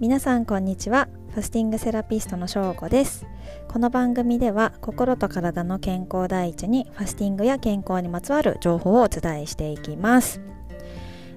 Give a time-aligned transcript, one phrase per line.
[0.00, 1.08] 皆さんこんにちは。
[1.30, 3.26] ファスティングセラピストのしょうこです。
[3.66, 10.40] この番組では心と体の健康第一にファスティングや健康にまつわる情報をお伝えしていきます。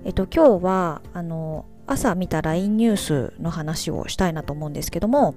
[0.05, 5.33] えっと今日はあの朝見た LINE ニュースの話をしたいなと思うんですけども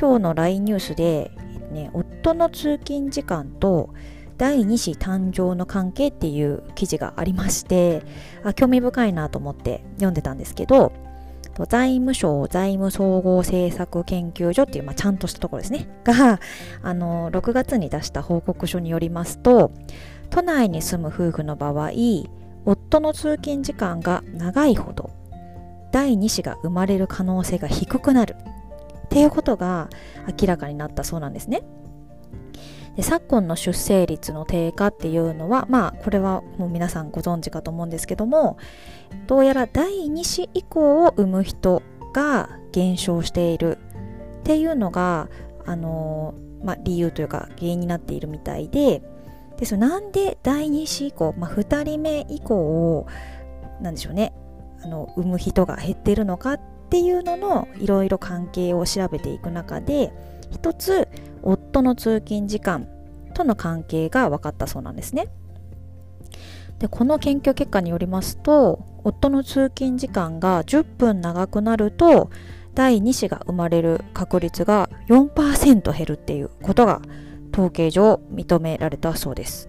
[0.00, 1.32] 今日の LINE ニュースで、
[1.70, 3.90] ね、夫の通勤時間と
[4.38, 8.02] 第2子誕生の関係っていう記事がありまして
[8.42, 10.92] あ興味深いなと思って読んでたんですけど
[11.68, 15.88] 財務省財務総合政策研究所っていう、まあ、ちゃんとしたところですね。
[16.04, 16.40] が、
[16.82, 19.70] あの、6月に出した報告書によりますと、
[20.30, 21.90] 都内に住む夫婦の場合、
[22.64, 25.10] 夫の通勤時間が長いほど、
[25.92, 28.34] 第2子が生まれる可能性が低くなる
[29.04, 29.88] っていうことが
[30.40, 31.62] 明らかになったそうなんですね。
[32.96, 38.56] で昨今の出生率の低下っていうのはまあこれはもう皆さんご存知かと思うんですけども
[39.26, 43.78] どうやら第2子以降を産む人が減少している
[44.40, 45.28] っていうのが
[45.66, 49.02] あのまあ、理由というか原因になっているみたいで
[49.58, 53.06] でそなんで第2子以降、まあ、2人目以降を
[53.80, 54.32] なんでしょうね
[54.82, 60.12] あの産む人が減っているのかっていうののいろいろ関係を調べていく中で
[60.50, 61.08] 一つ
[61.42, 62.88] 夫の通勤時間
[63.34, 65.28] との関係が分かったそうなんですね。
[66.78, 72.30] でこの研究結果によりますと夫の通勤時間が10分長くなると
[72.74, 77.00] 第2子が生まれる確率が4%減るっていうことが
[77.52, 79.68] 統計上認められたそうです。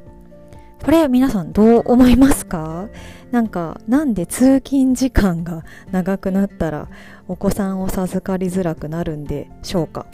[0.84, 2.90] これ皆さんどう思いますか？
[3.32, 6.90] なんかなんで通勤時間が長くなったら
[7.28, 10.08] お子さんを授かりづらくなるんでしょうか？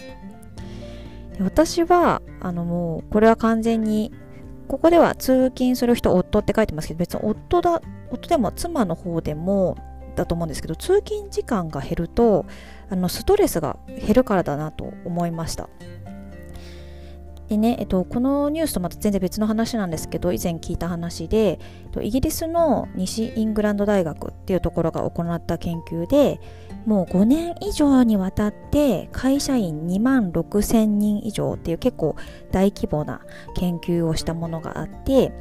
[1.44, 4.11] 私はあのもうこれは完全に
[4.67, 9.78] ここでは通勤する人夫って書いてますけど別に夫だ夫でも妻の方でも
[10.16, 12.45] だと思うんですけど通勤時間が減ると
[12.89, 15.69] あのストレスが減るからだなと思いました。
[17.51, 21.59] でね、えっと、このニュースとまた全然別の話なんですけど以前聞いた話で
[22.01, 26.39] イギリスの西イングランド大学っていうところが行った研究で
[26.85, 32.16] もう5年以上にわたって会社員2万6千人以上っていう結構
[32.53, 33.19] 大規模な
[33.57, 35.33] 研究をしたものがあって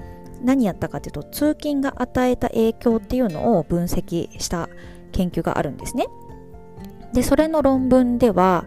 [0.42, 4.68] 何やったかというと通勤が与えた影響っていうのを分析した
[5.12, 6.08] 研究があるんですね。
[7.12, 8.64] でそれの論文では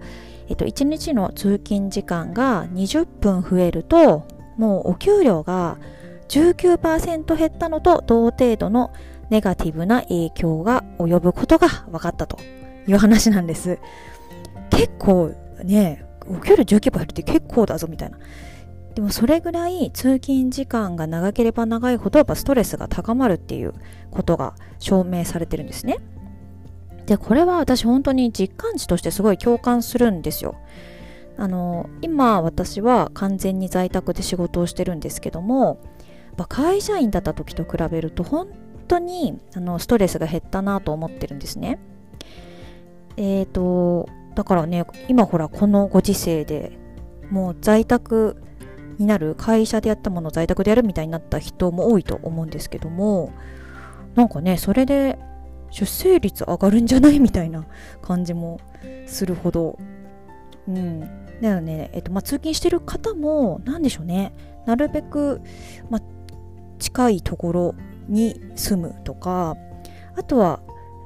[0.54, 5.80] えっと、1日の通勤時間が20分増えるともうお給料が
[6.28, 8.94] 19%減ったのと同程度の
[9.32, 12.38] ネガティブな影響が及ぶことが分かったと
[12.88, 13.80] いう話なんです。
[14.70, 15.34] 結構
[15.64, 18.20] ね、お給料19%減るって結構だぞみたいな。
[18.94, 23.74] でもそれぐらい通勤時間が長ければ長いほどやっぱストレスが高まるっていう
[24.12, 25.98] ことが証明されてるんですね。
[27.06, 30.56] でこれは私本当に実感値としてすごい共感するんですよ。
[31.38, 35.80] あの今私は完全に在宅で仕事をしてるんですけども
[36.48, 38.50] 会社員だった時と比べると本
[38.88, 41.80] 当にあのストレスが減ったなと思ってるんですね。
[43.18, 46.78] えっ、ー、とだからね今ほらこのご時世で
[47.30, 48.42] もう在宅
[48.98, 53.32] になる会社でやったものを在宅でやるみたいになった人も多いと思うんですけども
[54.16, 55.18] なんかねそれで
[55.74, 57.20] 出生率上がるんじゃない？
[57.20, 57.66] みたいな
[58.02, 58.60] 感じも
[59.08, 59.78] するほど、
[60.68, 61.00] うん。
[61.42, 64.34] だよね、えっと、まあ、通勤してる方も、何でしょうね、
[64.66, 65.42] なるべく、
[65.90, 66.02] まあ、
[66.80, 67.76] 近いところ
[68.08, 69.58] に住むとか、
[70.16, 70.62] あとは、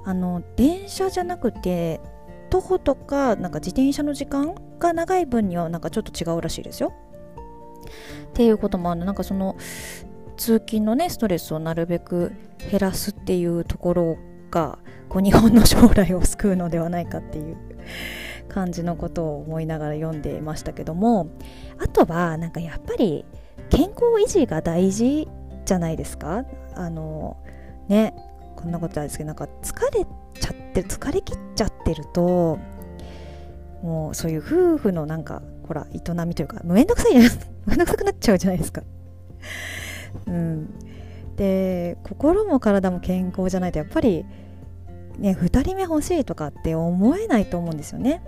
[0.05, 2.01] あの、電車じゃなくて、
[2.49, 6.94] 徒歩とか、なんか自転車の時間が長い分には、なんかちょっと違うらしいですよ。
[8.29, 9.55] っていうこともあるなんかその
[10.35, 12.34] 通勤のねストレスをなるべく
[12.69, 14.17] 減らすっていうところ
[14.50, 17.58] がこう日本の将来を救うのではないかっていう
[18.50, 21.30] 感じのことを思いながら読んでいましたけども
[21.80, 23.25] あとはなんかやっぱり
[23.69, 25.28] 健康維持が大事
[25.66, 26.46] じゃないですか？
[26.75, 27.38] あの
[27.88, 28.13] ね
[28.56, 30.05] こんなことないですけどなんか疲れ
[30.40, 32.58] ちゃって疲れきっちゃってると
[33.84, 37.46] もうそういう夫婦のなんかほら営みというかめんどくさいじゃないですか。
[37.67, 38.82] めんどくさくなっちゃうじゃないですか。
[40.28, 40.70] うん。
[41.37, 44.25] で心も体も健康じゃないとやっぱり
[45.17, 48.22] ね2人目欲しいとかって思えないと思うんですよね。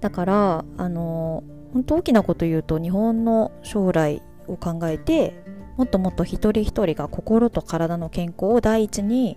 [0.00, 5.42] だからあの本当大きなこと言うと日本の将来を考えて
[5.76, 9.36] もっともっと一人一人が心と体の健康を第一に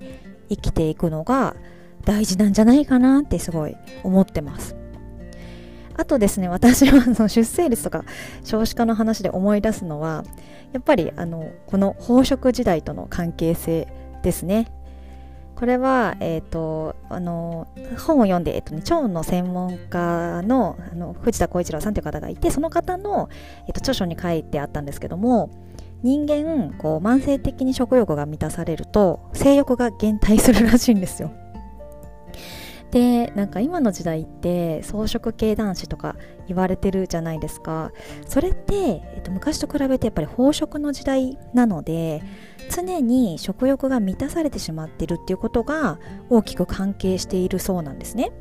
[0.50, 1.56] 生きていくのが
[2.06, 4.83] 大事なんじゃないかなってすごい思ってます。
[5.96, 8.04] あとですね私はその出生率とか
[8.44, 10.24] 少子化の話で思い出すのは
[10.72, 13.88] やっぱりあのこの飽食時代との関係性
[14.24, 14.72] ですね
[15.56, 17.68] これは、えーと、あの
[18.06, 23.30] 本を読んで、えーとね、腸の専門家のあの藤田浩一郎さんという方がいてその方の、
[23.68, 25.52] えーと、著書に書いてあったんですけども
[26.02, 31.32] 人間こう慢性的に食欲が満たされると性欲が減退するらしいんですよ。
[32.94, 36.16] でなんか今の時代って草食系男子とか
[36.48, 37.92] 言われてるじゃないですか。
[38.28, 42.22] それって、えっと、昔と比べてやっぱり飽食の時代なので
[42.70, 45.98] 常に食欲が満たされてしまってるっていうことが
[46.30, 48.32] 大きく関係しているそうなんですね。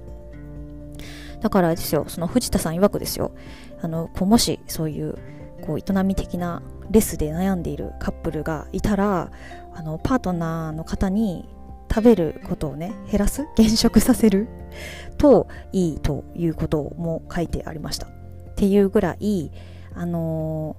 [1.40, 3.32] だからですよその藤田さん曰くですよ。
[3.81, 5.14] あのもしそういう
[5.62, 9.31] こう営み的なレスで悩んでいるカップルがいたら
[9.72, 11.48] あのパートナーの方に
[11.92, 13.46] 食べることをね減らす？
[13.56, 14.48] 減食させる？
[15.18, 18.06] といいということも書いてありました。
[18.06, 18.10] っ
[18.56, 19.50] ていうぐらい
[19.94, 20.76] あの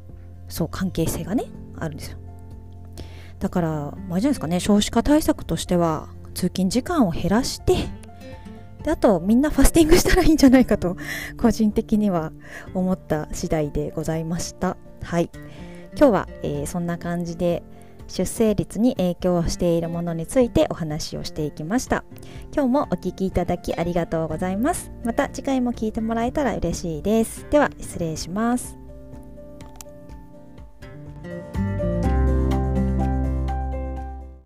[0.50, 1.46] ー、そう関係性がね
[1.78, 2.18] あるんですよ。
[3.40, 7.76] だからまあじゃないですかね少子化対策としては通勤時間を減らして
[8.84, 10.96] であとみんなファスティングしたらいいんじゃないかと
[11.38, 12.32] 個人的には
[12.74, 14.78] 思った次第でございました。
[15.02, 15.30] はい。
[15.96, 17.62] 今日は、えー、そんな感じで
[18.14, 22.04] 出生率に影響しているものについてお話をしていきました。
[22.54, 24.92] 今日もお聴きいただきありがとうございます。
[25.04, 27.48] また次回も聞いてもらえたら嬉しいです。
[27.50, 28.83] では失礼します。